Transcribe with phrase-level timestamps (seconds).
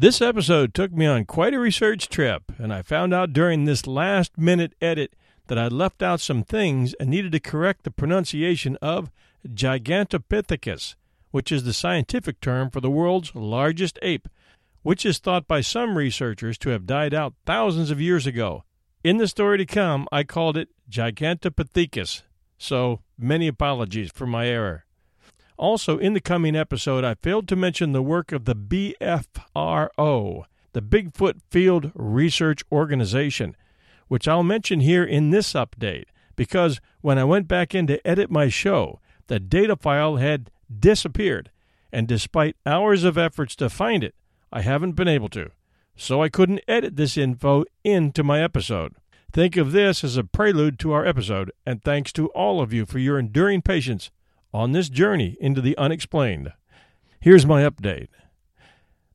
[0.00, 3.84] This episode took me on quite a research trip, and I found out during this
[3.84, 5.16] last minute edit
[5.48, 9.10] that I'd left out some things and needed to correct the pronunciation of
[9.44, 10.94] Gigantopithecus,
[11.32, 14.28] which is the scientific term for the world's largest ape,
[14.82, 18.62] which is thought by some researchers to have died out thousands of years ago.
[19.02, 22.22] In the story to come, I called it Gigantopithecus,
[22.56, 24.84] so many apologies for my error.
[25.58, 30.82] Also, in the coming episode, I failed to mention the work of the BFRO, the
[30.82, 33.56] Bigfoot Field Research Organization,
[34.06, 36.04] which I'll mention here in this update
[36.36, 41.50] because when I went back in to edit my show, the data file had disappeared,
[41.92, 44.14] and despite hours of efforts to find it,
[44.52, 45.50] I haven't been able to.
[45.96, 48.94] So I couldn't edit this info into my episode.
[49.32, 52.86] Think of this as a prelude to our episode, and thanks to all of you
[52.86, 54.12] for your enduring patience
[54.52, 56.52] on this journey into the unexplained.
[57.20, 58.08] Here's my update.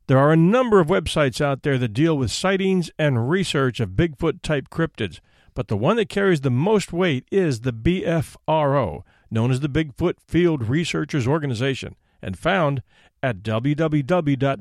[0.07, 3.91] There are a number of websites out there that deal with sightings and research of
[3.91, 5.21] Bigfoot type cryptids,
[5.53, 10.15] but the one that carries the most weight is the BFRO, known as the Bigfoot
[10.27, 12.83] Field Researchers Organization, and found
[13.21, 14.51] at www.bfro.net.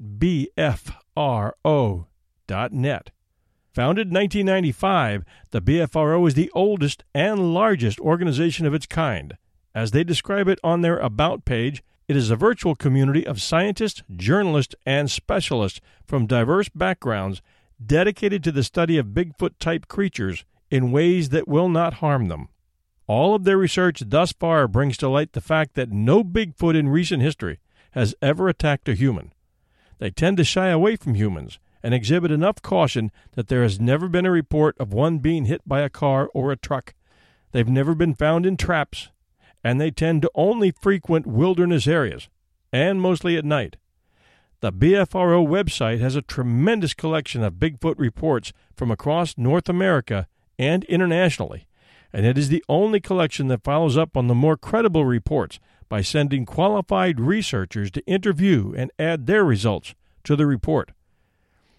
[3.75, 9.37] Founded in 1995, the BFRO is the oldest and largest organization of its kind.
[9.75, 14.03] As they describe it on their About page, it is a virtual community of scientists,
[14.15, 17.41] journalists, and specialists from diverse backgrounds
[17.85, 22.49] dedicated to the study of Bigfoot type creatures in ways that will not harm them.
[23.07, 26.89] All of their research thus far brings to light the fact that no Bigfoot in
[26.89, 27.59] recent history
[27.93, 29.33] has ever attacked a human.
[29.99, 34.09] They tend to shy away from humans and exhibit enough caution that there has never
[34.09, 36.95] been a report of one being hit by a car or a truck.
[37.53, 39.11] They've never been found in traps,
[39.65, 42.29] and they tend to only frequent wilderness areas,
[42.73, 43.77] and mostly at night.
[44.61, 50.29] The BFRO website has a tremendous collection of Bigfoot reports from across North America
[50.59, 51.67] and internationally,
[52.13, 55.59] and it is the only collection that follows up on the more credible reports
[55.89, 60.93] by sending qualified researchers to interview and add their results to the report.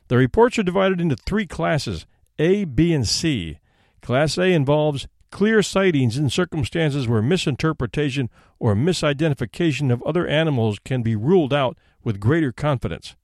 [0.10, 2.06] The reports are divided into three classes
[2.38, 3.60] A, B, and C.
[4.02, 8.30] Class A involves clear sightings in circumstances where misinterpretation
[8.60, 13.16] or misidentification of other animals can be ruled out with greater confidence.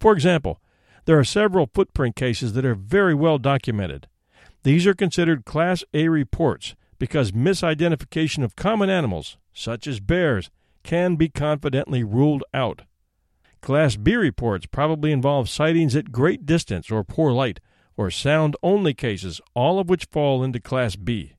[0.00, 0.60] For example,
[1.04, 4.08] there are several footprint cases that are very well documented.
[4.64, 10.50] These are considered Class A reports because misidentification of common animals, such as bears,
[10.82, 12.82] can be confidently ruled out.
[13.60, 17.60] Class B reports probably involve sightings at great distance or poor light,
[17.96, 21.34] or sound only cases, all of which fall into Class B.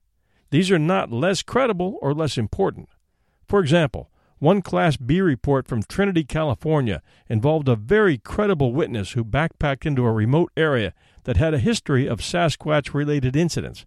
[0.54, 2.88] These are not less credible or less important.
[3.48, 9.24] For example, one Class B report from Trinity, California involved a very credible witness who
[9.24, 10.94] backpacked into a remote area
[11.24, 13.84] that had a history of Sasquatch related incidents.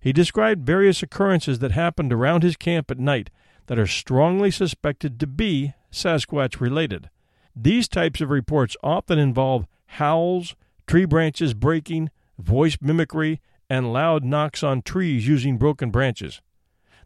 [0.00, 3.30] He described various occurrences that happened around his camp at night
[3.68, 7.10] that are strongly suspected to be Sasquatch related.
[7.54, 10.56] These types of reports often involve howls,
[10.88, 13.40] tree branches breaking, voice mimicry,
[13.72, 16.42] and loud knocks on trees using broken branches.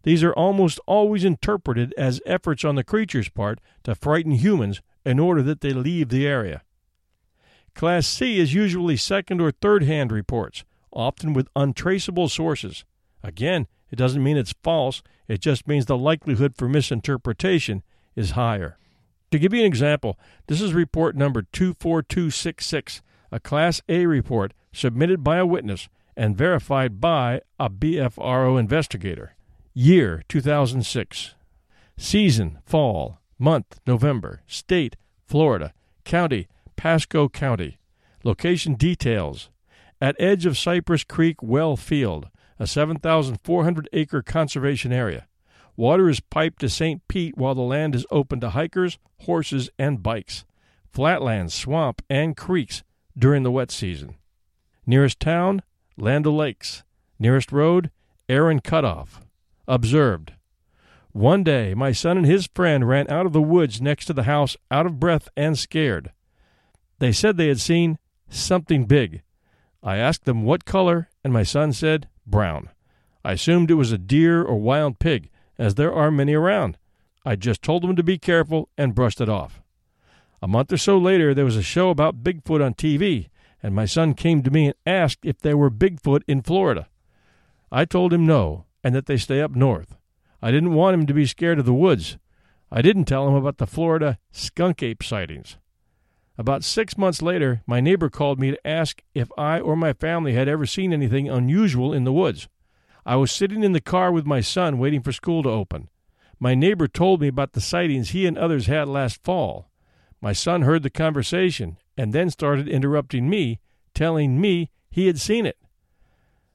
[0.02, 5.20] These are almost always interpreted as efforts on the creature's part to frighten humans in
[5.20, 6.62] order that they leave the area.
[7.76, 12.84] Class C is usually second or third hand reports, often with untraceable sources.
[13.22, 17.84] Again, it doesn't mean it's false, it just means the likelihood for misinterpretation
[18.16, 18.76] is higher.
[19.30, 20.18] To give you an example,
[20.48, 27.00] this is report number 24266, a Class A report submitted by a witness and verified
[27.00, 29.34] by a BFRO investigator.
[29.74, 31.34] Year 2006.
[31.96, 33.20] Season fall.
[33.38, 34.42] Month November.
[34.46, 34.96] State
[35.26, 35.72] Florida.
[36.04, 37.78] County Pasco County.
[38.22, 39.50] Location details.
[40.00, 42.28] At edge of Cypress Creek Well Field,
[42.58, 45.26] a 7,400 acre conservation area.
[45.76, 47.06] Water is piped to St.
[47.08, 50.44] Pete while the land is open to hikers, horses, and bikes.
[50.92, 52.82] Flatlands, swamp, and creeks
[53.16, 54.16] during the wet season.
[54.86, 55.62] Nearest town,
[55.98, 56.82] Land O'Lakes.
[57.18, 57.90] Nearest road,
[58.28, 59.22] Ehren Cutoff.
[59.66, 60.34] Observed.
[61.12, 64.24] One day, my son and his friend ran out of the woods next to the
[64.24, 66.12] house out of breath and scared.
[66.98, 67.98] They said they had seen
[68.28, 69.22] something big.
[69.82, 72.68] I asked them what color, and my son said brown.
[73.24, 76.76] I assumed it was a deer or wild pig, as there are many around.
[77.24, 79.62] I just told them to be careful and brushed it off.
[80.42, 83.30] A month or so later, there was a show about Bigfoot on TV,
[83.66, 86.86] and my son came to me and asked if there were Bigfoot in Florida.
[87.72, 89.96] I told him no, and that they stay up north.
[90.40, 92.16] I didn't want him to be scared of the woods.
[92.70, 95.56] I didn't tell him about the Florida skunk ape sightings.
[96.38, 100.34] About six months later, my neighbor called me to ask if I or my family
[100.34, 102.46] had ever seen anything unusual in the woods.
[103.04, 105.88] I was sitting in the car with my son waiting for school to open.
[106.38, 109.72] My neighbor told me about the sightings he and others had last fall.
[110.20, 113.60] My son heard the conversation and then started interrupting me,
[113.94, 115.58] telling me he had seen it.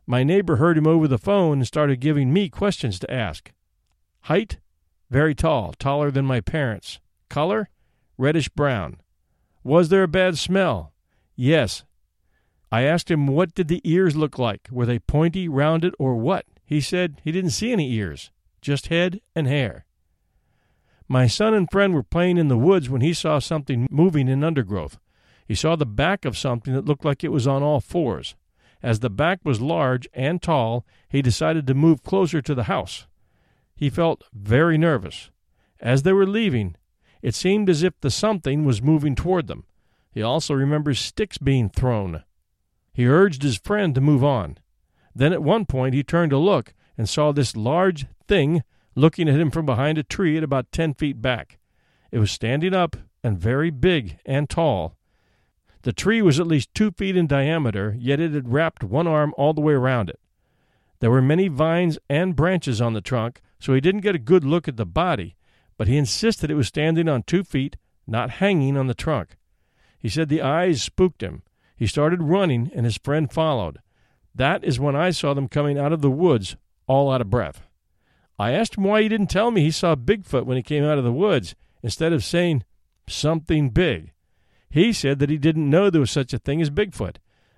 [0.05, 3.51] My neighbor heard him over the phone and started giving me questions to ask.
[4.21, 4.57] Height?
[5.09, 6.99] Very tall, taller than my parents.
[7.29, 7.69] Color?
[8.17, 8.97] Reddish brown.
[9.63, 10.93] Was there a bad smell?
[11.35, 11.83] Yes.
[12.71, 14.67] I asked him what did the ears look like?
[14.71, 16.45] Were they pointy, rounded, or what?
[16.65, 19.85] He said he didn't see any ears, just head and hair.
[21.07, 24.43] My son and friend were playing in the woods when he saw something moving in
[24.43, 24.97] undergrowth.
[25.51, 28.35] He saw the back of something that looked like it was on all fours.
[28.81, 33.05] As the back was large and tall, he decided to move closer to the house.
[33.75, 35.29] He felt very nervous.
[35.81, 36.77] As they were leaving,
[37.21, 39.65] it seemed as if the something was moving toward them.
[40.09, 42.23] He also remembers sticks being thrown.
[42.93, 44.57] He urged his friend to move on.
[45.13, 48.63] Then at one point he turned to look and saw this large thing
[48.95, 51.59] looking at him from behind a tree at about ten feet back.
[52.09, 54.95] It was standing up and very big and tall.
[55.83, 59.33] The tree was at least two feet in diameter, yet it had wrapped one arm
[59.37, 60.19] all the way around it.
[60.99, 64.43] There were many vines and branches on the trunk, so he didn't get a good
[64.43, 65.35] look at the body,
[65.77, 69.37] but he insisted it was standing on two feet, not hanging on the trunk.
[69.97, 71.41] He said the eyes spooked him.
[71.75, 73.79] He started running, and his friend followed.
[74.35, 76.55] That is when I saw them coming out of the woods,
[76.85, 77.63] all out of breath.
[78.37, 80.99] I asked him why he didn't tell me he saw Bigfoot when he came out
[80.99, 82.63] of the woods, instead of saying
[83.07, 84.11] something big.
[84.71, 87.17] He said that he didn't know there was such a thing as Bigfoot.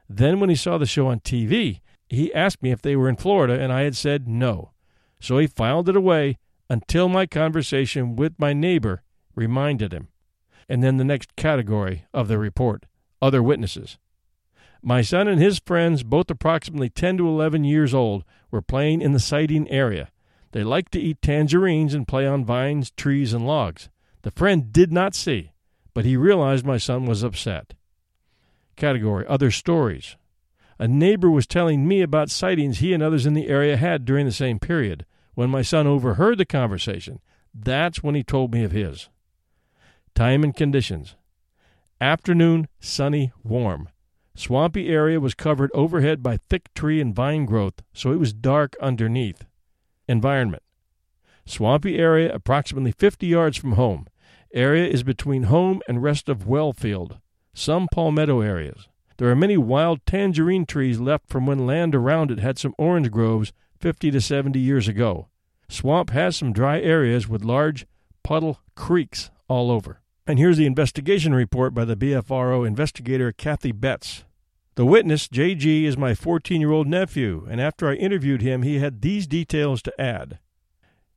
[0.09, 1.79] Then, when he saw the show on TV,
[2.09, 4.71] he asked me if they were in Florida, and I had said no.
[5.21, 6.39] So he filed it away
[6.69, 9.03] until my conversation with my neighbor
[9.35, 10.09] reminded him.
[10.67, 12.85] And then the next category of the report
[13.21, 13.97] other witnesses.
[14.81, 19.13] My son and his friends, both approximately 10 to 11 years old, were playing in
[19.13, 20.09] the sighting area.
[20.51, 23.87] They liked to eat tangerines and play on vines, trees, and logs.
[24.23, 25.52] The friend did not see
[25.93, 27.73] but he realized my son was upset.
[28.75, 30.15] Category Other Stories.
[30.79, 34.25] A neighbor was telling me about sightings he and others in the area had during
[34.25, 35.05] the same period.
[35.35, 37.19] When my son overheard the conversation,
[37.53, 39.09] that's when he told me of his.
[40.15, 41.15] Time and conditions.
[42.01, 43.89] Afternoon, sunny, warm.
[44.35, 48.75] Swampy area was covered overhead by thick tree and vine growth, so it was dark
[48.81, 49.45] underneath.
[50.07, 50.63] Environment.
[51.45, 54.07] Swampy area approximately 50 yards from home.
[54.53, 57.19] Area is between home and rest of Wellfield,
[57.55, 58.87] some palmetto areas.
[59.17, 63.09] There are many wild tangerine trees left from when land around it had some orange
[63.09, 65.27] groves 50 to 70 years ago.
[65.69, 67.87] Swamp has some dry areas with large
[68.23, 70.01] puddle creeks all over.
[70.27, 74.23] And here's the investigation report by the BFRO investigator Kathy Betts.
[74.75, 78.77] The witness, JG, is my 14 year old nephew, and after I interviewed him, he
[78.77, 80.37] had these details to add.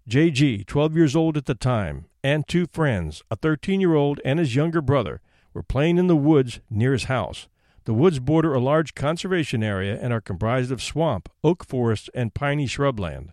[0.09, 4.39] JG, 12 years old at the time, and two friends, a 13 year old and
[4.39, 5.21] his younger brother,
[5.53, 7.49] were playing in the woods near his house.
[7.87, 12.35] The woods border a large conservation area and are comprised of swamp, oak forest, and
[12.35, 13.31] piney shrubland.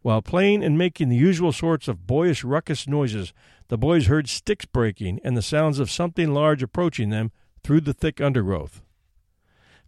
[0.00, 3.34] While playing and making the usual sorts of boyish ruckus noises,
[3.68, 7.30] the boys heard sticks breaking and the sounds of something large approaching them
[7.62, 8.80] through the thick undergrowth.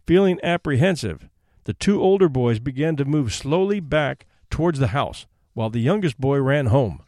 [0.05, 1.27] Feeling apprehensive,
[1.63, 5.25] the two older boys began to move slowly back towards the house,
[5.59, 7.03] while the youngest boy ran home.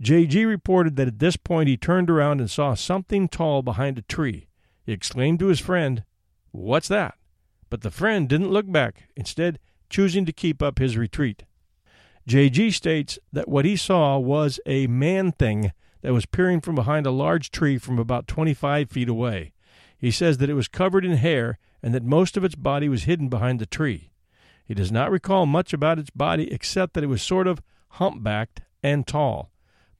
[0.00, 4.02] JG reported that at this point he turned around and saw something tall behind a
[4.02, 4.46] tree.
[4.86, 6.04] He exclaimed to his friend,
[6.52, 7.16] What's that?
[7.68, 9.58] But the friend didn't look back, instead,
[9.90, 11.42] choosing to keep up his retreat.
[12.28, 15.72] JG states that what he saw was a man thing
[16.02, 19.52] that was peering from behind a large tree from about 25 feet away.
[19.98, 23.02] He says that it was covered in hair and that most of its body was
[23.02, 24.11] hidden behind the tree.
[24.72, 27.60] He does not recall much about its body except that it was sort of
[27.98, 29.50] humpbacked and tall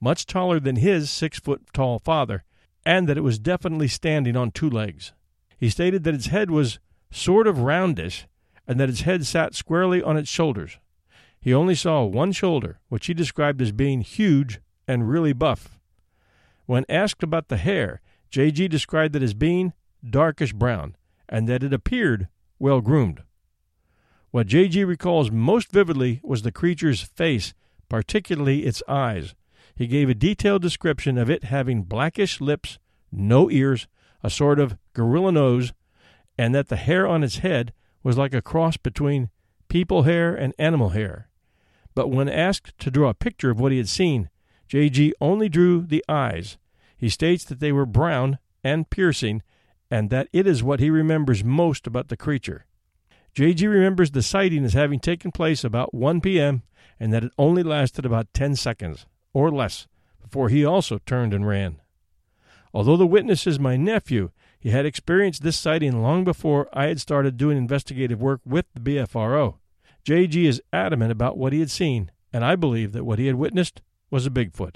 [0.01, 2.43] much taller than his six foot tall father,
[2.83, 5.13] and that it was definitely standing on two legs.
[5.59, 6.79] He stated that its head was
[7.11, 8.25] sort of roundish,
[8.67, 10.79] and that its head sat squarely on its shoulders.
[11.39, 15.77] He only saw one shoulder, which he described as being huge and really buff.
[16.65, 18.01] When asked about the hair,
[18.31, 18.69] J.G.
[18.69, 20.95] described it as being darkish brown
[21.29, 22.27] and that it appeared
[22.57, 23.21] well groomed.
[24.33, 24.83] What J.G.
[24.83, 27.53] recalls most vividly was the creature's face,
[27.87, 29.35] particularly its eyes.
[29.75, 32.79] He gave a detailed description of it having blackish lips,
[33.11, 33.87] no ears,
[34.23, 35.71] a sort of gorilla nose,
[36.35, 39.29] and that the hair on its head was like a cross between
[39.67, 41.29] people hair and animal hair.
[41.93, 44.31] But when asked to draw a picture of what he had seen,
[44.67, 45.13] J.G.
[45.21, 46.57] only drew the eyes.
[46.97, 49.43] He states that they were brown and piercing,
[49.91, 52.65] and that it is what he remembers most about the creature.
[53.33, 53.65] J.G.
[53.65, 56.61] remembers the sighting as having taken place about 1 p.m.
[56.99, 59.87] and that it only lasted about 10 seconds, or less,
[60.21, 61.81] before he also turned and ran.
[62.75, 67.01] Although the witness is my nephew, he had experienced this sighting long before I had
[67.01, 69.55] started doing investigative work with the BFRO.
[70.05, 73.35] JG is adamant about what he had seen, and I believe that what he had
[73.35, 74.75] witnessed was a Bigfoot.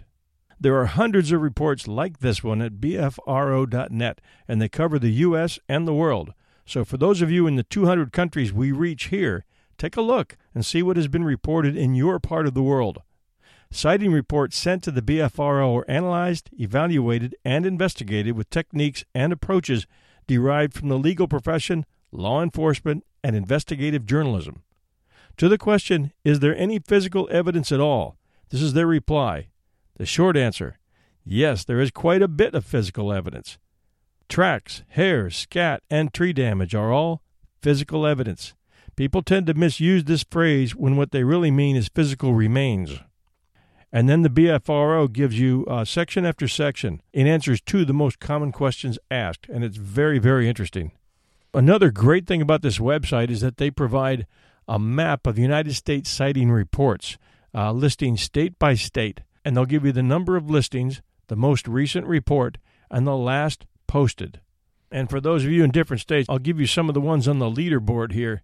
[0.59, 5.59] There are hundreds of reports like this one at BFRO.net, and they cover the U.S.
[5.69, 6.33] and the world.
[6.67, 9.45] So, for those of you in the 200 countries we reach here,
[9.77, 13.01] take a look and see what has been reported in your part of the world.
[13.71, 19.87] Sighting reports sent to the BFRO are analyzed, evaluated, and investigated with techniques and approaches
[20.27, 24.61] derived from the legal profession, law enforcement, and investigative journalism.
[25.37, 28.17] To the question, is there any physical evidence at all?
[28.49, 29.47] This is their reply.
[29.95, 30.79] The short answer
[31.23, 33.57] yes, there is quite a bit of physical evidence.
[34.29, 37.21] Tracks, hairs, scat, and tree damage are all
[37.61, 38.53] physical evidence.
[38.95, 42.99] People tend to misuse this phrase when what they really mean is physical remains.
[43.91, 48.19] And then the BFRO gives you uh, section after section in answers to the most
[48.19, 50.91] common questions asked, and it's very, very interesting.
[51.53, 54.27] Another great thing about this website is that they provide
[54.67, 57.17] a map of United States sighting reports,
[57.55, 61.67] uh, listing state by state, and they'll give you the number of listings, the most
[61.67, 62.57] recent report,
[62.91, 64.41] and the last posted.
[64.91, 67.27] And for those of you in different states, I'll give you some of the ones
[67.27, 68.43] on the leaderboard here.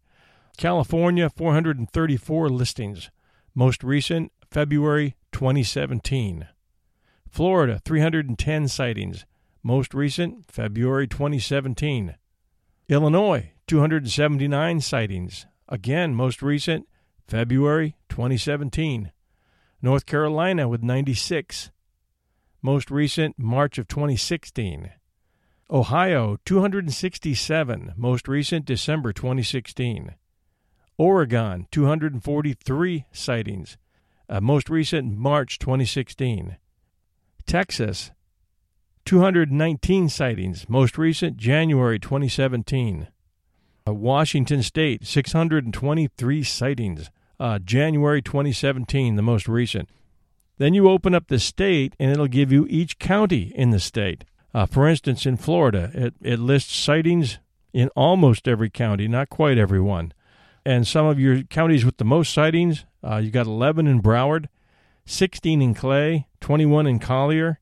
[0.57, 3.09] California, 434 listings.
[3.55, 6.47] Most recent, February 2017.
[7.29, 9.25] Florida, 310 sightings.
[9.63, 12.15] Most recent, February 2017.
[12.89, 15.45] Illinois, 279 sightings.
[15.69, 16.87] Again, most recent,
[17.27, 19.11] February 2017.
[19.81, 21.71] North Carolina with 96.
[22.61, 24.91] Most recent, March of 2016.
[25.73, 27.93] Ohio, 267.
[27.97, 30.15] Most recent, December 2016.
[30.97, 33.77] Oregon, 243 sightings
[34.29, 36.57] uh, most recent March 2016.
[37.45, 38.11] Texas,
[39.05, 43.07] 219 sightings, most recent January 2017.
[43.85, 49.89] Uh, Washington State, 623 sightings, uh, January 2017, the most recent.
[50.57, 54.23] Then you open up the state and it'll give you each county in the state.
[54.53, 57.39] Uh, for instance, in Florida, it, it lists sightings
[57.73, 60.13] in almost every county, not quite every one.
[60.65, 64.47] And some of your counties with the most sightings uh, you got 11 in Broward,
[65.05, 67.59] 16 in Clay, 21 in Collier,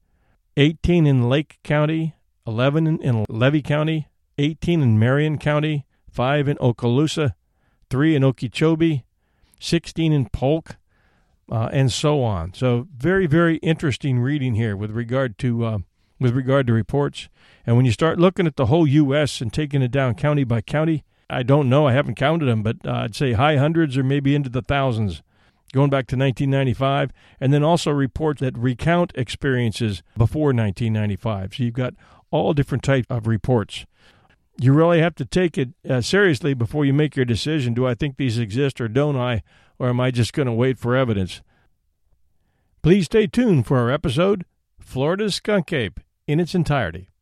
[0.57, 7.33] 18 in Lake County, 11 in, Levy County, 18 in Marion County, 5 in Okaloosa,
[7.89, 9.03] 3 in Okeechobee,
[9.59, 10.77] 16 in Polk,
[11.51, 12.53] uh, and so on.
[12.53, 15.77] So very, very interesting reading here with regard to uh,
[16.21, 17.27] with regard to reports.
[17.65, 19.41] And when you start looking at the whole U.S.
[19.41, 21.87] and taking it down county by county, I don't know.
[21.87, 25.23] I haven't counted them, but uh, I'd say high hundreds or maybe into the thousands
[25.73, 31.55] going back to 1995, and then also reports that recount experiences before 1995.
[31.55, 31.93] So you've got
[32.29, 33.85] all different types of reports.
[34.59, 37.73] You really have to take it uh, seriously before you make your decision.
[37.73, 39.43] Do I think these exist or don't I?
[39.79, 41.41] Or am I just going to wait for evidence?
[42.83, 44.45] Please stay tuned for our episode,
[44.79, 45.99] Florida's Skunk Ape,
[46.31, 47.11] in its entirety.